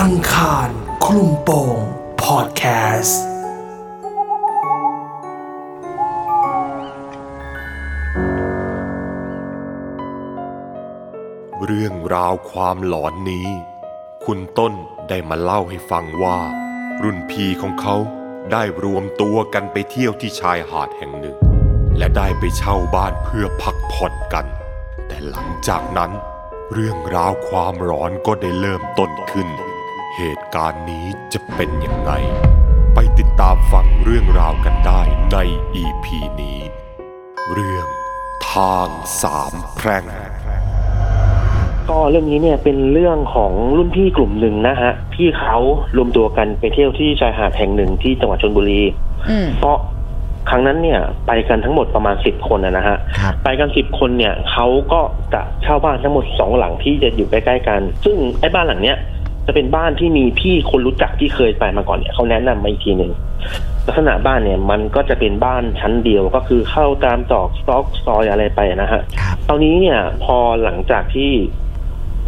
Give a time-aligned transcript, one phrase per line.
[0.00, 0.68] อังคาร
[1.04, 1.78] คลุมโปง
[2.22, 2.62] พอดแค
[3.00, 3.22] สต์
[11.64, 13.48] เรื่องราวความหลอนนี้
[14.24, 14.74] คุณต้น
[15.08, 16.38] ได้มาเล่าให้ฟังว่า
[17.02, 17.96] รุ่นพี่ของเขา
[18.52, 21.36] ได้รวมตัวกันไปเที่ยวที่ชายหาดแห่งหนึ่ง
[21.98, 24.46] และได้ไปเช่าบ้านเพื่อพักผ่อนกัน
[25.08, 26.12] แต่หลังจากนั้น
[26.72, 29.50] เรื่องราวความร้อนก็ได้เริ่มต้นขึ้น
[30.16, 32.12] เหตุการณ์นี้จะเป็นยังไง
[32.94, 35.00] ไปติดตามฟังเรื่องราวกันได้
[35.32, 35.36] ใน
[35.82, 36.06] EP
[36.40, 36.58] นี้
[37.52, 37.86] เรื่อง
[38.52, 38.88] ทาง
[39.22, 40.04] สามแพร่ง
[41.90, 45.58] ก็เรื่องนี้เนี่ยเป็นเรื่องของรุ่นพี่กลุ่มหนึ่งนะฮะที่เขา
[45.96, 48.82] รวมตัวกันไปเที่ยวที่ชายหาดแห่งหนึ่งที่จังหวัดชลบุรี
[49.30, 49.76] อืมเพราะ
[50.50, 55.00] ครั้งนั้นเนี่ยไปกันทั้งหมดประมาณสิบคนนะนะฮะครับไปกันสิบคนเนี่ยเขาก็
[55.34, 58.98] จะเช่าบ้านทั้งหมดสองหลังที่จะอยู่ใกล้ๆกัน ซึ่งไอ้บ้านหลังเนี้ย
[59.46, 63.12] จะเป็นบ้านที่มีพี่คนรู้จักที่เคยไปมาก่อนเนี่ยเขาแนะนำมาอีกทีหนึ่ง
[63.86, 71.30] ลักษณะบ้านเนี่ยมันก็จะเป็นบ้านชั้นเดียวก็คือเข้าตามตอกซอกซอยอะไรไปนะฮะครับตอนนี้เนี่ยพอหลังจากที่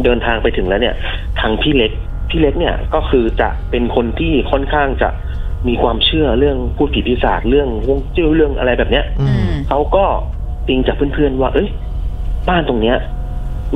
[0.04, 0.94] เดินทางไปถึงแล้วเนี่ย
[1.40, 1.92] ทางพี่เล็ก
[2.30, 5.08] พี่เล็กเนี่ยก็คือจะเป็นคนที่ค่อนข้างจะ
[5.68, 10.04] มีความเชื่อเรื่องพูดผีปีศาจเรื่องฮวงจุ้ยเรื่องอะไรแบบเนี้ยอืมเขาก็
[10.68, 11.68] ติงจากเพื่อนๆว่า เอ้ย
[12.48, 12.96] บ้านตรงเนี้ย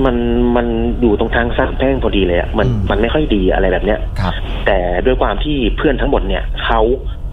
[0.04, 0.16] มัน
[0.56, 0.66] มัน
[1.00, 4.32] อยู่ตรงทางสร้างแพร่งพอดีเลยอะมันอืมมันไม่ค่อยดีอะไรแบบเนี้ยครับ
[4.66, 6.80] แต่ด้วยความที่เพื่อนทั้งหมดเนี่ยเขา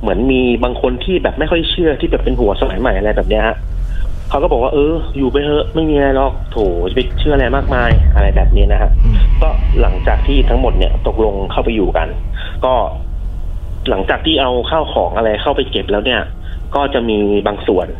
[0.02, 3.58] เหมือนมีบางคนที่แบบไม่ค่อยเชื่อที่แบบเป็นหัวสมัยใหม่อะไรแบบเนี้ยฮะ
[4.30, 6.58] เขาก็บอกว่าเออ อยู่ไปเถอะไม่มีอะไรหรอกโถ
[6.90, 9.50] จะไปเชื่ออะไรมากมายอะไรแบบนี้นะฮะอืมก็
[9.82, 12.08] หลังจากที่ทั้งหมดเนี่ยตกลงเข้าไปอยู่กัน
[12.66, 12.74] ก็
[13.90, 16.22] หลังจากที่เอาข้าวของอะไรเข้าไปเก็บแล้วเนี่ย
[16.76, 17.92] ก็จะมีบางส่วนบ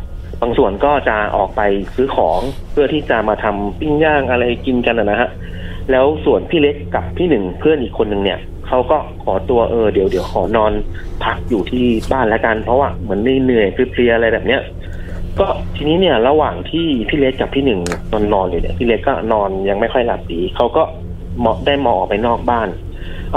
[0.44, 1.60] างส่วนก็จะออกไป
[1.94, 2.40] ซื้อของ
[2.72, 5.30] เพื่อที่จะมาทำปิ้งย่างอะไรกินกันนะฮะ
[5.90, 10.72] แล้วส่วนพี่เล็กกับพี่หนึ่งเพื่อนอีกคนหนึ่งเนี่ยเขาก็ขอตัวเออเดี๋ยวเดี๋ยวขอนอน
[11.24, 14.60] พักอยู่ที่บ้านแล้วกัน เพราะว่าเหมือนเหนื่อยเพลียอะไรแบบเนี้ย
[15.40, 15.46] ก็
[15.76, 17.80] ทีนี้เนี่ยระหว่างที่พี่เล็กกับพี่หนึ่ง
[18.12, 20.82] นอนนอนอยู่เนี่ยพี่เล็กก็นอนยังไม่ค่อยหลับดีเขาก็
[21.40, 22.68] เหมองได้มองออกไปนอกบ้าน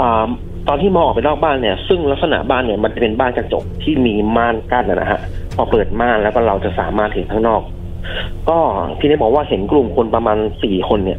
[0.00, 0.26] อา
[0.68, 5.20] ตอนที่มองออกไปนอกบ้านเนี่ย ซึ่งลักษณะบ้านเนี่ยมันจะเป็นบ้านกระจกที่มีม่านกั้นนะนะฮะ
[5.56, 7.62] พอเปิดม่านแล้วก็เราจะสามารถเห็นข้างนอก
[8.48, 8.58] ก็
[8.98, 11.18] พี่เล็กบอกว่าเห็นกลุ่มคนประมาณสี่คนเนี่ย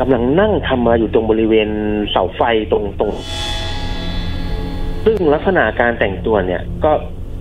[0.00, 1.68] กำลังนั่งทำอะไรอยู่ตรงบริเวณ
[2.10, 2.40] เสาไฟ
[2.70, 3.12] ตรงตรง
[5.04, 6.92] ซึ่งลักษณะการแต่งตัวเนี่ย ก็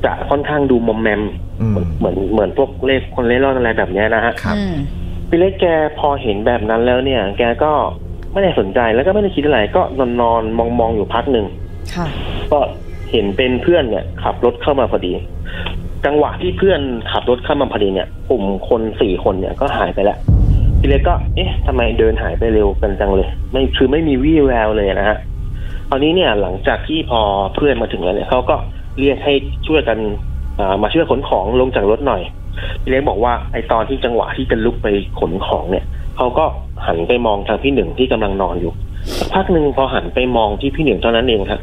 [0.05, 1.21] จะค่อนข้างดูมอมแมม
[1.61, 4.75] อืมเหมือนเหมือนพวกเลขคนเล่ร่อนอะไรแบบเนี้ยนะฮะครับอืม
[5.29, 5.65] พี่เล็กแก
[5.99, 7.71] พอเห็นแบบนั้นแล้วเนี่ย แกก็
[8.35, 11.45] ไม่ได้สนใจแล้วก็ไม่ได้คิดอะไร ก็นอนนอนมองมองๆอยู่พักหนึ่ง
[11.95, 12.07] ค่ะ
[12.51, 12.59] ก็
[13.11, 15.13] เห็นเป็นเพื่อนเนี่ยขับรถเข้ามาพอดี
[16.05, 16.81] จังหวะที่เพื่อน
[17.11, 20.17] ขับรถเข้ามาพอดีเนี่ยกลุ่มคนสี่คนเนี่ยก็หายไปแล้ว
[20.79, 25.17] พี่เล็กก็ เอ๊ะทำไมเดินหายไปเร็วกันจังเลย ไม่คือไม่มีวี่แววเลยนะฮะ
[25.89, 27.21] ตอนนี้เนี่ยหลังจากที่พอ
[27.55, 28.55] เพื่อนมาถึงแล้วเนี่ยเขาก็
[28.99, 29.33] เรียกให้
[29.67, 29.97] ช่วยกัน
[30.59, 32.21] อ่ามาช่วยขนของลงจากรถหน่อย
[32.81, 34.87] พี่เล็กบอกว่าไอตอนที่จังหวะที่จะลุกไป
[35.19, 35.85] ขนของเนี่ย
[36.15, 36.45] เขาก็
[36.85, 38.71] หันไปมองทางพี่หนึ่งที่กำลังนอนอยู่
[39.33, 41.61] พักหนึ่งพอหันไปมองที่พี่หนึ่งเท่านั้นเองครับ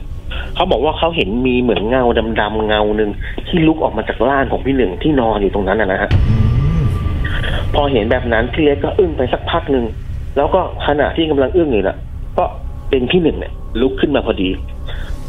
[0.54, 2.04] เขาบอกว่าเขาเห็นมีเหมือนเงา
[2.40, 3.10] ดำๆเงาหนึ่ง
[3.48, 6.10] ที่ลุกออกมาจากร่างของพี่หนึ่งที่นอนอยู่ตรงนั้นนะฮะ
[7.74, 9.84] พอเห็นแบบนั้นพี่เล็กก็อึ้งไปสักพักหนึ่ง
[10.36, 11.96] แล้วก็ขณะที่กำลังอึ้งอยู่น่ะ
[12.38, 12.44] ก็
[12.90, 14.50] เป็นพี่หนึ่งเนี่ยลุกขึ้นมาพอดี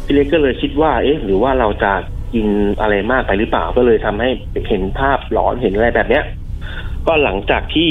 [0.04, 1.92] พี่เล็กก็เลยคิดว่า เอ๊ะ หรือว่าเราจะ
[2.34, 2.46] กิน
[2.80, 4.30] อะไรมากไปหรือเปล่าก็เลยทำให้
[4.68, 6.24] เห็นภาพหลอนเห็นอะไรแบบเนี้ย
[7.06, 7.90] ก็หลังจากที่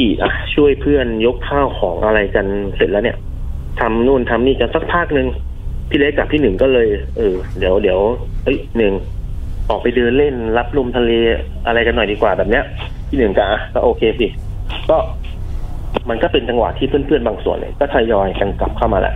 [0.56, 3.18] ช่วยเพื่อนยกข้าวของอะไรกันเสร็จแล้วเนี่ย
[3.79, 5.28] ทำนู่นทำนี่กันสักพักหนึ่ง
[5.90, 6.88] พี่เล็กกับพี่หนึ่งก็เลย
[7.18, 8.00] เออ เดี๋ยวเดี๋ยว
[8.44, 8.94] เอ้ยหนึ่ง
[9.69, 11.12] ออกไปเดินเล่นรับลมทะเล
[11.68, 12.63] อะไรกันหน่อยดีกว่าแบบเนี้ย
[13.09, 14.28] พี่หนึ่งก็อะก็โอเคสิ
[14.90, 14.97] ก็
[16.09, 19.13] มันก็เป็นจังหวะที่เพื่อนๆบางส่วนเนี่ยก็ทยอยกันกลับเข้ามาแหละ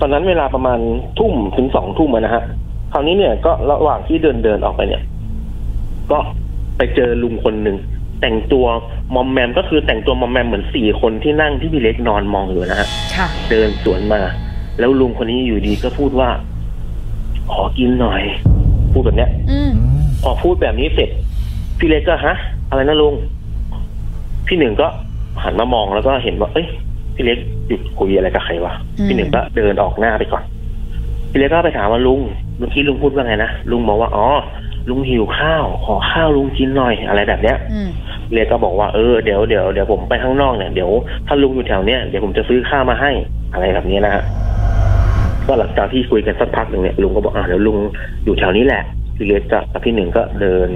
[0.00, 0.78] ตอนนั้นเวลาประมาณ
[1.18, 2.42] ทุ่มถึงสองทุ่มนะฮะ
[2.92, 5.02] คราวนี้เนี่ยก็ระหว่างที่เดินเดินออกไปเนี่ย
[6.10, 6.18] ก็
[6.76, 7.76] ไปเจอลุงคนหนึ่ง
[8.20, 8.66] แต่งตัว
[9.14, 14.20] มอมแมมก็คือแต่งตัวมอมแมมเหมือนสี่คนที่นั่งที่พี่เล็กนอนมองอยู่นะฮะค่ะเดินสวนมา
[14.78, 16.28] แล้วลุงคนนี้อยู่ดีก็พูดว่า
[17.52, 18.22] ขอกินหน่อย
[18.92, 19.70] พูดแบบเนี้ยอืม
[20.22, 21.10] พอพูดแบบนี้เสร็จ
[21.78, 22.34] พี่เล็กก็ฮะ
[22.68, 23.14] อะไรนะลุง
[24.46, 24.86] พี่หนึ่งก็
[25.42, 26.66] หันมามองแล้วก็เห็นว่า เอ้ย
[27.14, 27.38] พี่เล็ก
[27.68, 30.42] หยุดคุยอะไรกับใครวะอืมพี่หนึ่งก็เดินออกหน้าไปก่อน
[31.30, 32.20] พี่เล็กก็ไปถามว่าลุง
[32.58, 34.26] เมื่อกี้ลุงพูดว่าไงนะลุงบอกว่าอ๋อ
[34.90, 40.90] ลุงหิวข้าว ขอข้าวลุงกินหน่อยอะไรแบบเนี้ยอืมพี่ เล็กก็บอกว่าเออเดี๋ยวเดี๋ยวเดี๋ยวผมไปข้างนอกเนี่ยเดี๋ยว
[41.26, 43.10] ถ้าลุงอยู่แถวเนี้ยเดี๋ยวผมจะซื้อข้าวมาให้
[43.52, 44.24] อะไรแบบนี้นะฮะ
[45.46, 47.78] ก็หลังจากที่คุยกันสักพักหนึ่งเนี่ยลุงก็บอกอ่าเดี๋ยวลุง
[48.24, 48.82] อยู่แถวนี้แหละ
[49.16, 49.42] พี่เล็ก
[49.72, 50.68] กับพี่หนึ่งก็เดิน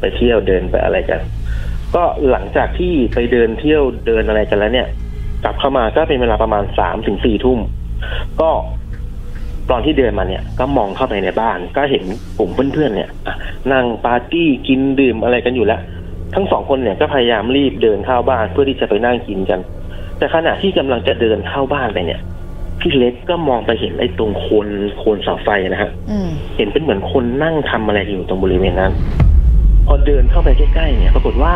[0.00, 1.20] ไปเที่ยวเดินไปอะไรกัน
[1.94, 4.88] ก็หลังจากที่ไปเดินเที่ยวเดินอะไรกันแล้วเนี่ย
[5.44, 7.58] กลับเข้ามาก็เป็นเวลาประมาณสามถึงสี่ทุ่ม
[8.40, 8.50] ก็
[9.70, 12.04] ตอนที่เดินมาเนี่ย ก็มองเข้าไปในบ้าน ก็เห็น
[12.38, 13.10] กลุ่มเพื่อนๆเนี่ย
[13.72, 15.80] นั่งปาร์ตี้กินดื่มอะไรกันอยู่แล้ว
[16.34, 19.60] ทั้งสองคนเนี่ยก็พยายามรีบเดินเข้าบ้านเพื่อที่จะไปนั่งกินกัน
[20.18, 22.20] แต่ขณะที่กำลังจะเดินเข้าบ้านไปเนี่ย
[22.80, 24.68] พี่เล็กก็มองไปเห็นไอ้ตรงโคน
[24.98, 28.92] โคนเสาไฟนะฮะอืมเห็นเป็นเหมือนคนนั่งทำอะไรอยู่ตรงบริเวณนั้น
[29.86, 31.54] พอเดินเข้าไปใกล้ๆเนี่ย ปรากฏว่า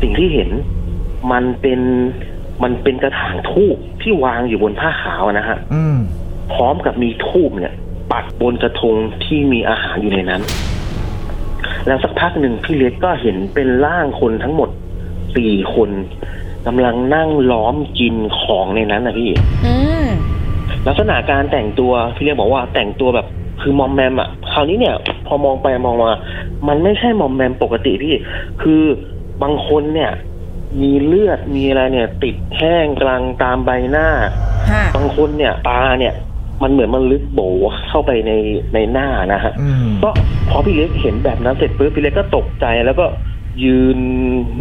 [0.00, 0.50] สิ่งที่เห็น
[1.32, 1.80] มันเป็น
[2.62, 5.98] มันเป็นกระถางทูบที่วางอยู่บนผ้าขาวอะนะฮะอืม
[6.52, 7.74] พร้อมกับมีทูบเนี่ย
[8.12, 8.94] ปักบนกระทง
[9.24, 10.42] ที่มีอาหารอยู่ในนั้น
[11.86, 14.70] แล้วสักพักหนึ่งพี่เล็กก็เห็นเป็นร่างคนทั้งหมด
[15.36, 15.90] สี่คน
[16.66, 19.30] กำลังนั่งล้อมกินของในนั้นนะพี่
[19.66, 20.06] อืม
[20.86, 23.26] ลักษณะการแต่งตัวพี่เรียกบอกว่าแต่งตัวแบบ
[23.60, 24.94] คือมอมแมมอะคราวนี้เนี่ย
[25.26, 26.10] พอมองไปมองมา
[26.68, 28.14] มันไม่ใช่มอมแมมปกติพี่
[28.62, 28.82] คือ
[29.42, 30.10] บางคนเนี่ย
[30.82, 34.08] มีเลือดมีอะไรเนี่ย ติดแห้งกลางตามใบหน้า
[34.70, 36.14] ค่ะบางคนเนี่ย ตาเนี่ย
[36.64, 37.40] มันเหมือนมันลึกโบ
[37.88, 38.32] เข้าไปใน
[38.74, 40.10] ในหน้านะฮะอืมก็
[40.50, 43.06] พอพี่เล็กเห็นแบบนั้นเสร็จปุ๊บพี่เล็กก็ตกใจแล้วก็
[43.64, 43.98] ยืน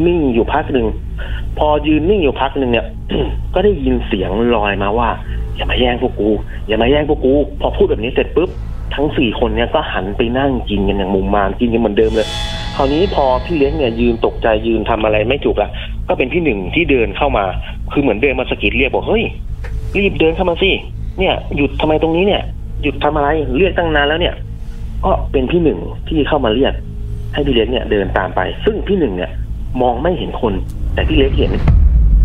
[0.05, 0.88] นิ่งอยู่พักหนึ่ง
[1.59, 2.85] พอยืนนิ่งอยู่พักหนึ่งเนี่ย
[3.53, 5.09] ก็ได้ยินเสียงลอยมาว่า
[5.55, 6.29] อย่ามาแย่งพวกกู
[6.67, 8.50] อย่ามาแย่งพวกกู พอพูดแบบนี้เสร็จปุ๊บ
[8.95, 12.27] ทั้งสี่คนเนี่ยก็หันไปนั่งกินกันอย่างมุมมามกินกันเหมือนเดิมเลย
[12.75, 15.69] คราวนี้พอพี่เล็กเนี่ยยืนตกใจยืนทำอะไรไม่ถูกละ
[16.07, 17.45] ก็เป็นพี่หนึ่งที่เดินเข้ามา
[17.91, 19.23] คือเหมือนเดินมาสะกิดเรียกบอกเฮ้ย
[19.97, 20.71] รีบเดินเข้ามาสิ
[21.19, 22.42] เนี่ยหยุดทำไมตรงนี้เนี่ย
[22.81, 24.36] หยุดทำอะไรเรียกตั้งนานแล้วเนี่ย
[25.06, 26.74] ก็เป็นพี่หนึ่งที่เข้ามาเรียก
[27.33, 29.31] ให้พี่เล็กเนี่ยเดินตามไป ซึ่งพี่หนึ่งเนี่ย
[29.81, 30.54] มองไม่เห็นคน
[30.94, 31.51] แต่พี่เล็กเห็น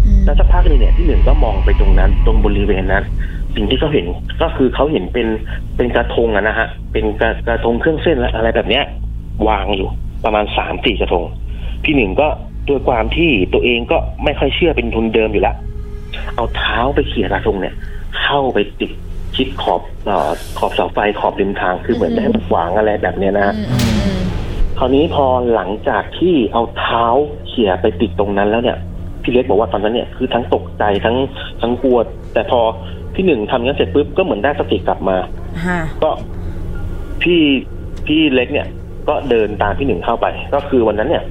[0.05, 3.05] อืมแล้วสักพักหนึงเนี่ยพี่หนึ่งก็มองไปตรงนั้น ตรงบริเวณนั้น
[3.55, 4.07] สิ่งที่เขาเห็น
[4.43, 5.27] ก็คือเขาเห็นเป็น
[5.77, 8.85] เป็นกระทงอะนะฮะ เป็นกระกระทงเครื่องเส้นและอะไรแบบเนี้ย
[9.49, 9.89] วางอยู่
[10.25, 11.25] ประมาณสามสี่กระทง
[11.85, 12.29] พี่หนึ่งก็
[12.69, 15.55] ด้วยความที่ตัวเองก็ไม่ค่อยเชื่อเป็นทุนเดิมอยู่ละ
[16.35, 17.75] เอาเท้าไปเขี่ยกระทงเนี่ย
[18.21, 18.91] เข้าไปติด
[19.37, 24.21] ชิดขอบเอ่อขอบเสาไฟขอบริมทางคือเหมือนไม่ให้มันขวางอะไรแบบเนี้ยนะฮะอืมอืมอืม
[24.79, 27.05] คราวนี้พอหลังจากที่เอาเท้า
[27.47, 28.79] เขี่ยไปติดตรงนั้นแล้วเนี่ย
[29.23, 31.17] พี่เล็กบอกว่าตอนนั้นเนี่ยคือทั้งตกใจทั้ง
[31.61, 31.99] ทั้งกลัว
[32.33, 32.61] แต่พอ
[33.15, 35.17] พี่หนึ่งทำงั้นเสร็จปุ๊บก็เหมือนได้สติกลับมา
[35.65, 36.11] ค่ะก็
[37.23, 37.41] พี่
[38.07, 38.67] พี่เล็กเนี่ย
[39.09, 41.25] ก็เดินตามพี่หนึ่งเข้าไป ก็คือวันนั้นเนี่ย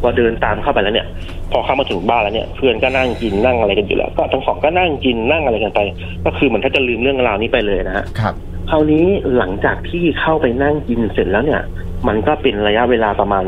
[0.00, 1.06] พอเดินตามเข้าไปแล้วเนี่ย
[1.52, 5.80] พอเข้ามาถึงบ้านแล้วเนี่ย เพื่อนก็นั่งกินนั่งอะไรกันอยู่แล้ว ก็ทั้งสองก็นั่งกินนั่งอะไรกันไป
[6.24, 8.34] ก็คือเหมันถ้าจะลืมเรื่องราวนี้ไปเลยนะฮะครับ
[8.70, 9.06] คราวนี้
[9.36, 11.62] หลังจากที่เข้าไปนั่งกินเสร็จแล้วเนี่ย
[12.08, 13.44] มันก็เป็นระยะเวลาประมาณ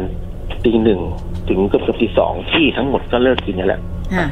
[0.65, 1.01] ตีหนึ่ง
[1.49, 3.83] ถึงเกือบเกือบตีสองที่ทั้งหมดก็เลิกกินกันแล้ว
[4.15, 4.27] ค่ะ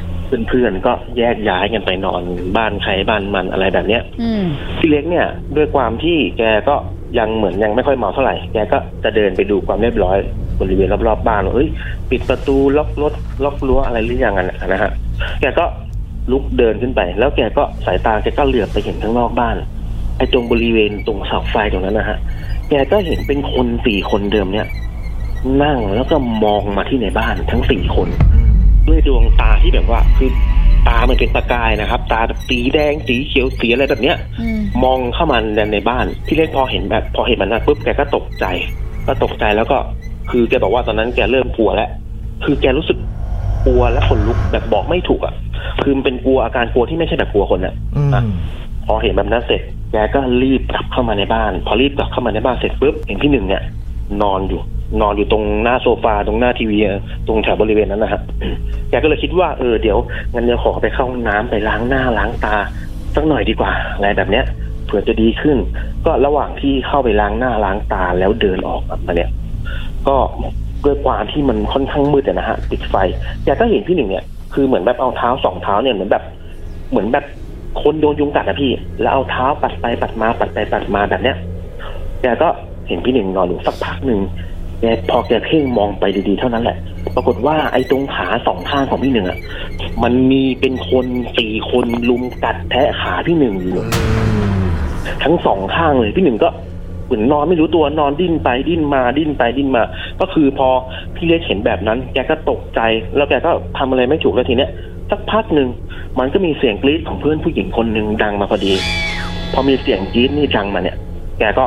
[0.47, 2.21] เพื่อนๆก็แยกย้ายกันไปนอน
[2.57, 4.43] บ้านใครบ้านมันอะไรแบบเนี้ยอืม
[4.77, 6.75] พี่เล็กเนี่ย ด้วยความที่แกก็
[7.17, 10.17] ยังเหมือนยังไม่ค่อยเมาเท่าไหร่แกก็จะเดินไปดูความเรียบร้อย
[10.59, 11.69] บริเวณรอบๆบ้านว่าเอ้ย
[12.09, 13.13] ปิดประตูล็อกรถ
[13.43, 14.91] ล็อกรั้วอะไรหรือยังกันนะฮะ
[15.41, 15.65] แกก็
[16.31, 19.55] ลุกเดินขึ้นไป แล้วแกก็สายตาแกก็เหลือบไปเห็นข้างนอกบ้าน
[20.17, 22.17] ไอ้ตรงบริเวณตรงเสาไฟตรงนั้นนะฮะ
[22.69, 24.67] แกก็เห็นเป็นคนสี่คนเดิมเนี่ย
[25.63, 28.07] นั่งแล้วก็มองมาที่ในบ้านทั้งสี่คน
[28.87, 30.29] ด้วยดวงตาที่แบบว่าคือ
[30.87, 38.45] ตามันเป็นประกายนะครับ ตาแบบสีแดงสีเขียวสีอะไรแบบเนี้ย อืมมองเข้ามาในในบ้านพี่เล็กพอเห็นแบบ พอเห็นมันนะปุ๊บแกก็ตกใจ
[39.07, 39.77] ก็ตกใจแล้วก็
[40.31, 41.89] คือแกบอกว่าตอนนั้นแกเริ่มกลัวแล้ว
[42.45, 42.97] คือแกรู้สึก
[43.65, 45.33] กลัวและขนลุกแบบบอกไม่ถูกอะ
[45.81, 48.23] คือมันเป็นกลัวอาการกลัวที่ไม่ใช่แบบกลัวคนอะ อืมอะ
[48.85, 49.61] พอเห็นแบบนั้นเสร็จ
[49.91, 53.63] แกก็รีบกลับเข้ามาในบ้าน พอรีบกลับเข้ามาในบ้านเสร็จปุ๊บเห็นพี่หนึ่งเนี่ย
[54.21, 54.61] นอนอยู่
[55.01, 56.77] นอนอยู่ตรงหน้าโซฟาตรงหน้าทีวี
[57.27, 58.21] ตรงแถวบริเวณนั้นนะฮะ
[58.89, 59.97] แกก็เลยคิดว่าเออเดี๋ยว
[60.33, 62.55] งั้นเดี๋ยวขอไปเข้าห้องน้ำไปล้างหน้าล้างตา
[63.15, 64.45] สักหน่อยดีกว่าอะไรแบบเนี้ย
[64.85, 65.57] เผื่อจะดีขึ้น
[66.05, 69.29] ก็ระหว่างที่เข้าไปล้างหน้าล้างตาแล้วเดินออกมาเนี่ย
[70.07, 70.17] ก็
[70.85, 72.95] ด้วยความที่มันค่อนข้างมืดอะนะฮะติดไฟ
[73.43, 76.23] แกก็เห็นพี่หนึ่งเนี่ยคือเหมือนแบบเอาเท้าสองเท้าเนี่ยเหมือนแบบ
[76.91, 77.25] เหมือนแบบ
[77.81, 81.37] คนโดนยุงกัดอะพี่ แล้วเอาเท้าปัดไปปัดมาปัดไปปัดมาแบบเนี้ย
[82.21, 82.49] แกก็
[82.89, 84.19] เห็นพี่หนึ่งนอนอยู่สักพักหนึ่ง
[84.81, 86.77] แกพอแกเพ่งมองไปดีๆ เท่านั้นแหละ
[87.15, 89.37] ปรากฏว่าไอ้ตรงขาสองข้างของพี่หนึ่งอะ
[90.03, 91.05] มันมีเป็นคน
[91.37, 93.85] สี่คนลุมกัดแทะขาพี่หนึ่งอยู่
[95.23, 96.49] ทั้งสองข้างเลยพี่หนึ่งก็
[97.05, 99.83] เหมือนนอนไม่รู้ตัวนอนดิ้นไปดิ้นมาดิ้นไปดิ้นมา
[100.21, 100.67] ก็คือพอ
[101.15, 102.79] พี่เล็กเห็นแบบนั้น แกก็ตกใจ
[103.15, 104.71] แล้วแกก็ทำอะไรไม่ถูกแล้วทีเนี้ย
[105.09, 105.69] สักพักหนึ่ง
[106.19, 108.73] มันก็มีเสียงกรี๊ดของเพื่อนผู้หญิงคนหนึ่งดังมาพอดี
[109.53, 110.97] พอมีเสียงกรี๊ดนี่ดังมาเนี่ย
[111.39, 111.65] แกก็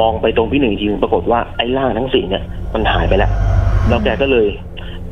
[0.00, 2.42] มองไปตรงพี่หนึ่งอีกทีนึงปรากฏว่าไอ้ร่างทั้งสี่เนี่ย
[2.74, 3.30] มันหายไปแล้ว
[3.88, 4.46] แล้วแกก็เลย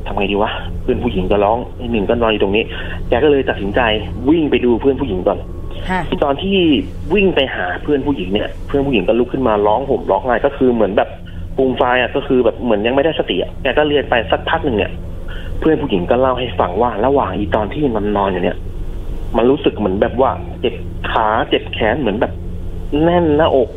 [0.07, 0.51] ทำไงดีวะ
[0.83, 2.65] เพื่อนผู้หญิงก็ร้องไอ้หนึ่งก็นอนอยู่ตรงนี้
[3.09, 3.81] แกก็เลยตัดสินใจ
[4.29, 5.39] วิ่งไปดูเพื่อนผู้หญิงก่อน
[5.89, 6.57] ค่ะตอนที่
[7.15, 11.09] วิ่งไปหาเพื่อนผู้หญิงเนี่ย เพื่อนผู้หญิงก็ลุกขึ้นมาร้องห่มร้องไห้ก็คือเหมือนแบบ
[11.57, 14.93] ปูมไฟายอะก็คือแบบเหมือนยังไม่ได้สติอะแกก็เรียนไปสักพักหนึ่งเนี่ย
[15.61, 18.57] เพื่อนผู้หญิงก็เล่าให้ฟังว่าระหว่างอีตอนที่มันนอนอยู่เนี่ย
[19.37, 20.31] มันรู้สึกเหมือนแบบว่า
[20.61, 20.75] เจ็บ
[21.11, 22.33] ขาเจ็บแขนเหมือนแบบ
[23.03, 23.69] แน่นหน้าอก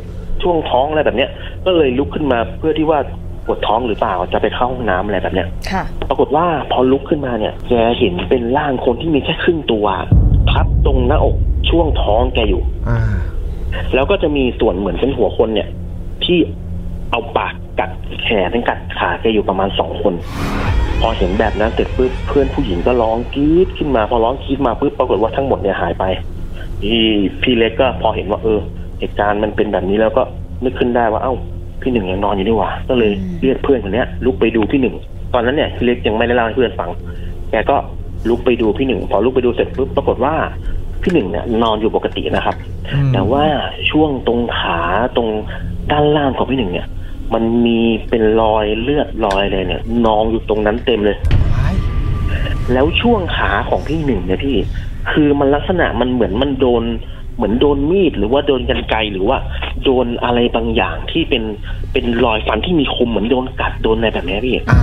[0.42, 1.30] ช่วงท้องอะไรแบบเนี้ย
[1.66, 2.98] ก็เลยลุกขึ้นมาเพื่อที่ว่า
[3.46, 9.86] ปวดท้องหรือเปล่าจะไปเข้าห้องน้ำอะไรแบบเนี้ยค่ะปรากฏว่าพอลุกขึ้นมาเนี่ยแกเห็นเป็นร่างคนที่มีแค่ครึ่งตัว
[10.50, 11.36] พับตรงหน้าอก
[11.70, 13.00] ช่วงท้องแกอยู่อ่า
[13.94, 15.68] แล้วก็จะมีส่วนเหมือนเป็นหัวคนเนี่ย
[16.24, 16.38] ที่
[17.10, 17.90] เอาปากกัด
[18.22, 20.14] แขนกัดขาแกอยู่ประมาณสองคน
[21.00, 26.04] พอเห็นแบบนั้นเสร็จปุ๊บเพื่อนผู้หญิงก็ร้องกรี๊ดขึ้นมา พอร้องกรี๊ดมาปุ๊บปรากฏว่าทั้งหมดเนี่ยหายไป
[26.82, 27.02] พี่
[27.42, 28.60] พี่เล็กก็พอเห็นว่าเออ
[29.00, 30.22] เหตุการณ์มันเป็นแบบนี้แล้วก็
[30.64, 31.34] นึกขึ้นได้ว่าเอ้า
[31.82, 34.94] พี่หนึ่งยังนอนอยู่นี่หว่า ก็เลยอืมเรียกเพื่อนคนเนี้ยลุกไปดูพี่หนึ่ง
[35.34, 36.90] ตอนนั้นเนี่ยพี่เล็กยังไม่ได้เล่าให้เพื่อนฟัง
[37.50, 37.76] แกก็
[38.28, 40.34] ลุกไปดูพี่หนึ่งพอลุกไปดูเสร็จปุ๊บปรากฏว่า
[41.02, 42.56] พี่หนึ่งเนี่ยนอนอยู่ปกตินะครับ
[42.92, 43.44] อืมแต่ว่า
[43.90, 44.80] ช่วงตรงขา
[45.16, 45.28] ตรง
[45.90, 46.86] ด้านล่างของพี่หนึ่งเนี่ย
[47.34, 51.16] มันมีเป็นรอยเลือดรอยอะไรเนี่ยนองอยู่ตรงนั้นเต็มเลย
[51.54, 51.74] ว้าย
[52.72, 54.56] แล้วช่วงขาของพี่หนึ่งเนี่ยพี่
[55.12, 56.82] คือมันลักษณะมันเหมือนมันโดน
[57.40, 59.38] เหมือนโดนมีดหรือว่าโดนกันไกรหรือว่า
[59.84, 61.42] โดนอะไรบางอย่างที่เป็น
[61.92, 64.82] เป็นรอยฟันที่มีคมเหมือนโดนกัดโดนอะไรแบบเนี้ยพี่อ่า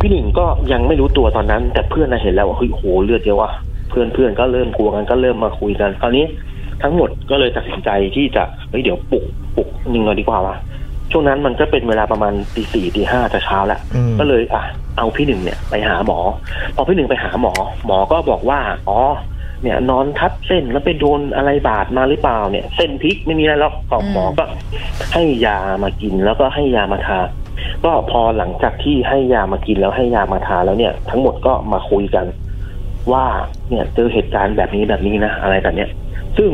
[0.00, 3.50] พี่หนึ่งก็ยังไม่รู้ตัวตอนนั้น แต่เพื่อนน่ะเห็นแล้วว่าเฮ้ยโหเลือดเยอะว่ะ
[3.90, 6.24] เพื่อนเพื่อนก็เริ่มกลัวกันก็เริ่มมาคุยกันคราวนี้
[6.82, 9.24] ทั้งหมดก็เลยตัดสินใจที่จะเฮ้ยเดี๋ยวปลุก
[9.56, 10.56] ปลุกหนึ่งหน่อยดีกว่าว่ะ
[11.10, 14.62] ช่วงนั้นมันก็เป็นเวลาประมาณตีสี่ตีห้าจะเช้าแล้วอืมก็เลยอะ
[14.96, 16.18] เอาพี่หนึ่งเนี่ยไปหาหมอ
[16.74, 17.52] พอพี่หนึ่งไปหาหมอ
[17.86, 18.98] หมอก็บอกว่า อ๋อ
[19.62, 24.44] เนี่ย นอนทับเส้นแล้วไปโดนอะไรบาดมาหรือเปล่าเนี่ย เส้นพลิกไม่มีอะไรหรอกก็อืมหมอก็
[25.14, 27.18] ให้ยามากินแล้วก็ให้ยามาทา
[27.84, 32.26] ก็พอหลังจากที่ให้ยามากินแล้วให้ยามาทาแล้วเนี่ย ทั้งหมดก็มาคุยกัน
[33.12, 33.24] ว่า
[33.70, 35.88] เนี่ยเจอเหตุการณ์แบบนี้แบบนี้นะอะไรแบบเนี้ย
[36.38, 36.50] ซึ่ง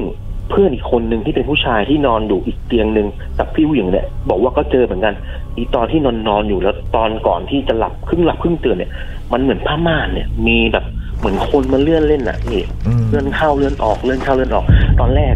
[0.50, 3.08] เพื่อนอีกคนหนึ่งที่เป็นผู้ชายที่นอนอยู่อีกเตียงหนึ่ง
[3.38, 5.14] กับพี่ผู้หญิงเนี่ยบอกว่าก็เจอเหมือนกัน
[5.56, 8.92] อีตอนที่นอนนอนอยู่แล้วตอนก่อนที่จะหลับครึ่งหลับครึ่งตื่นเนี่ย
[9.32, 10.84] มันเหมือนผ้าม่านเนี่ย มีแบบ
[11.18, 14.64] เหมือนคนมาเลื่อนเล่นอะนี่อืมเลื่อนเข้าเลื่อนออกเลื่อนเข้าเลื่อนออก
[15.00, 15.34] ตอนแรก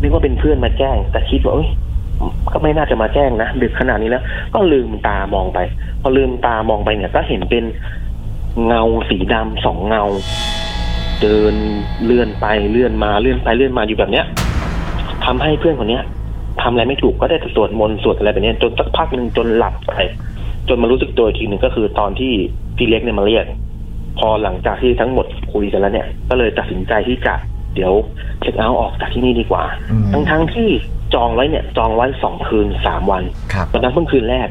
[0.00, 1.68] นึกว่าเป็นเพื่อนมาแจ้ง แต่คิดว่าเอ้ย
[2.52, 4.24] ก็ไม่น่าจะมาแจ้งนะดึกขนาดนี้แล้ว
[4.54, 5.58] ก็ลืมตามองไป
[6.00, 7.64] พอลืมตามองไปเนี่ย ก็เห็นเป็น
[8.66, 10.04] เงาสีดำสองเงา
[11.22, 11.54] เดิน
[12.04, 14.24] เลื่อนไปเลื่อนมาเลื่อนไปเลื่อนมาอยู่แบบเนี้ย
[15.24, 16.04] ทำให้เพื่อนคนเนี้ย
[16.62, 19.92] ทำอะไรไม่ถูกก็ได้แต่สวดมนต์สวดอะไรแบบเนี้ยจนสักพักหนึ่งจนหลับไป
[20.68, 22.32] จนมารู้สึกตัวอีกทีหนึ่งก็คือตอนที่
[22.76, 23.44] พี่เล็กเนี่ยมาเรียก
[24.18, 27.34] พอหลังจากที่ทั้งหมดคุยกันแล้วเนี่ย ก็เลยตัดสินใจที่จะ
[27.74, 27.92] เดี๋ยว
[28.40, 30.68] เช็คเอาท์ออกจากที่นี่ดีกว่า อืม ทั้งทั้งๆที่
[31.14, 34.48] จองไว้เนี่ยจองไว้สองคืนสามวันครับตอนนั้นเพิ่งคืนแรก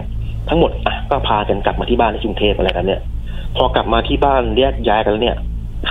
[0.49, 3.01] ทั้งหมดอะก็พากันกลับมาที่บ้านที่กรุงเทพอะไรกันเนี่ย
[3.57, 5.37] พอกลับมาที่บ้านแยกย้ายกันแล้วเนี่ย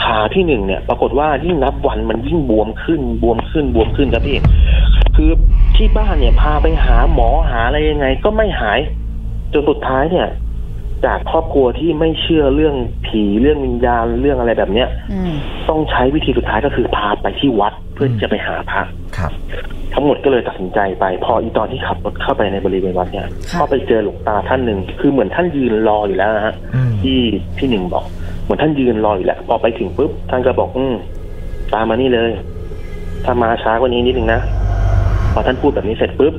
[0.03, 4.39] ขาที่หนึ่งเนี่ย ปรากฏว่ายิ่งนับวันมันยิ่งบวมขึ้นบวมขึ้นบวมขึ้นครับพี่
[5.17, 5.31] คือ
[5.77, 8.79] ที่บ้านเนี่ยพาไปหาหมอหาอะไรยังไง ก็ไม่หาย
[9.53, 10.29] จนสุดท้ายเนี่ย
[11.07, 12.75] จากครอบครัวที่ไม่เชื่อเรื่อง
[13.07, 15.33] ผีเรื่องวิญญาณเรื่องอะไรแบบเนี้ยอืม
[15.69, 18.83] ต้องใช้วิธีสุดท้ายก็คือพาไปที่วัดเพื่อที่จะไปหาพระ
[19.17, 19.33] ครับ
[19.95, 27.19] ทั้งหมดก็เลยตัดสินใจไป พออีตอนที่ขับรถเข้าไปในบริเวณวัดเนี่ยค่ะก็ไปเจอหลวงตาท่านหนึ่งคือเหมือนท่านยืนรออยู่แล้วนะฮะอืมที่
[27.59, 28.05] พี่หนึ่งบอก
[28.43, 30.95] เหมือนท่านยืนรออยู่แล้วพอไปถึงปุ๊บท่านก็บอก อืม
[31.75, 32.31] ตามมานี่เลย
[33.25, 34.41] ถ้ามาช้ากว่านี้นิดนึงนะ
[35.33, 36.35] พอท่านพูดแบบนี้เสร็จปุ๊บ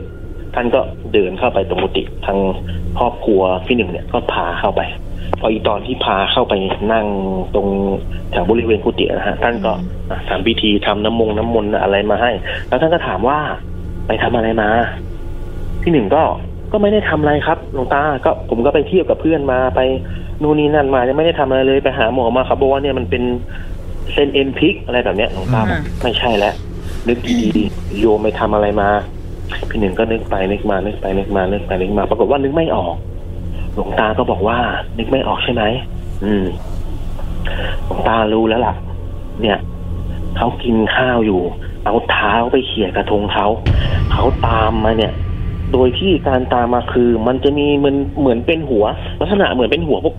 [0.55, 0.81] ท่านก็
[1.13, 2.37] เดินเข้าไปตรงกุฏิทาง
[2.99, 4.81] ครอบครัวพี่หนึ่งเนี่ยก็พาเข้าไป
[5.39, 6.53] พออีตอนที่พาเข้าไป
[6.93, 7.05] นั่ง
[7.55, 7.67] ตรง
[8.31, 9.71] แถวบริเวณกุฏินะฮะท่านก็
[10.09, 12.31] อะทำพิธีทำน้ำมงน้ำมนต์อะไรมาให้
[12.67, 13.39] แล้วท่านก็ถามว่า
[14.07, 14.69] ไปทำอะไรมา
[15.81, 16.23] พี่หนึ่งก็
[16.71, 19.79] ก็ไม่ได้ทำอะไรครับหลวงตาก็ผมก็ไปเที่ยวกับเพื่อนมาไป
[20.41, 23.23] นู่นนี่นั่นมายังไม่ได้ทำอะไรเลยไปหาหมอมาครับบอกว่าเนี่ยมันเป็น
[24.13, 26.53] เส้นเอ็นพลิกอะไรแบบเนี้ยหลวงตาบอกอ่าไม่ใช่แล้ว
[27.07, 28.89] นึกดีๆโยมไปทำอะไรมา
[29.69, 32.95] พี่หนึ่งก็นึกไปนึกมานึกไปนึกมานึกไปนึกมาปรากฏว่านึกไม่ออก
[33.73, 34.57] หลวงตาก็บอกว่า
[34.97, 35.63] นึกไม่ออกใช่ไหม
[36.23, 36.45] อืม
[37.85, 38.73] หลวงตารู้แล้วล่ะ
[39.41, 39.57] เนี่ย
[40.37, 41.41] เขากินข้าวอยู่
[41.85, 43.45] เอาเท้าไปเขี่ยกระทงเขา
[44.11, 45.13] เขาตามมาเนี่ย
[45.71, 48.85] โดยที่การตามมาคือ มันจะมีเหมือนเหมือนเป็นหัว
[49.19, 50.15] ลักษณะเหมือนเป็นหัวพวก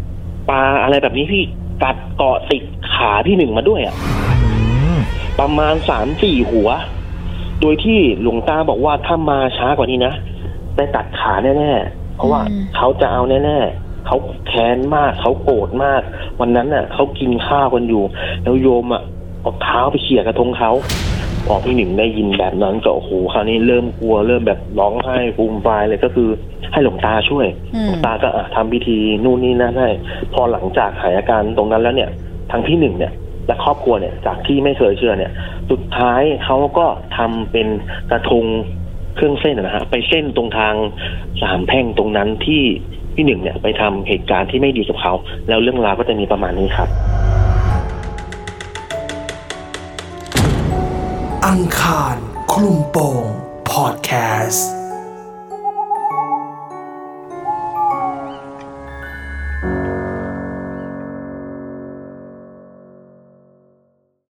[0.51, 1.43] ปลาอะไรแบบนี้พี่
[1.83, 2.63] กัดเกาะติด
[2.95, 3.95] ขาพี่หนึ่งมาด้วยอะ
[4.83, 4.99] อืม
[5.41, 6.69] ประมาณสามสี่หัว
[7.63, 10.15] โดยที่หลวงตาบอกว่าถ้ามาช้ากว่านี้นะ
[10.77, 14.17] ได้ตัดขาแน่ๆเพราะว่าอืมเขาจะเอาแน่ๆเขา
[14.47, 16.03] แค้นมากเขาโกรธมาก
[16.41, 18.03] วันนั้นน่ะเขากินข้าวกันอยู่
[18.43, 19.03] แล้วโยมอะ
[19.41, 20.71] เอาเท้าไปเขี่ยกระทงเขา
[21.47, 26.29] พอพี่หนึ่งได้ยินแบบนั้นก็โอ้โหคราวนี้เริ่มกลัวเริ่มแบบร้องไห้ฟูมฟายเลยก็คือ
[26.73, 29.89] ให้หลวงตาช่วยอืมหลวงตาก็อะทำพิธีนู่นนี่นั่นให้
[30.33, 32.11] พอหลังจากหายอาการตรงนั้นแล้วเนี่ย
[32.51, 33.13] ทางพี่หนึ่งเนี่ย
[33.47, 35.33] และครอบครัวเนี่ยจากที่ไม่เคยเชื่อเนี่ย
[35.71, 37.69] สุดท้ายเขาก็ทำเป็น
[38.11, 38.45] กระทง
[39.17, 40.75] เครื่องเส้นนะฮะไปเส้นตรงทาง
[41.43, 42.63] สามแพ่งตรงนั้นที่
[43.15, 45.15] พี่หนึ่งเนี่ยไปทำเหตุการณ์ที่ไม่ดีกับเขา
[45.49, 46.89] แล้วเรื่องราวก็จะมีประมาณนี้ครับ
[51.47, 52.17] อังคาร
[52.53, 53.23] คลุมโปง
[53.69, 54.82] พ Podcast